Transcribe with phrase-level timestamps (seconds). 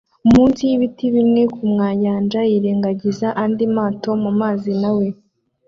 [0.31, 5.07] munsi yibiti bimwe kumyanyanja yirengagiza andi mato mumazi na we